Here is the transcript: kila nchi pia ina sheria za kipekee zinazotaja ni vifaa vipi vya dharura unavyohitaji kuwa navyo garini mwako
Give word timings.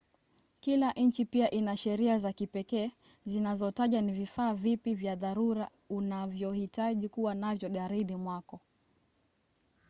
kila 0.59 0.91
nchi 0.91 1.25
pia 1.25 1.51
ina 1.51 1.77
sheria 1.77 2.17
za 2.17 2.33
kipekee 2.33 2.91
zinazotaja 3.25 4.01
ni 4.01 4.11
vifaa 4.11 4.53
vipi 4.53 4.95
vya 4.95 5.15
dharura 5.15 5.69
unavyohitaji 5.89 7.09
kuwa 7.09 7.35
navyo 7.35 7.69
garini 7.69 8.15
mwako 8.15 8.59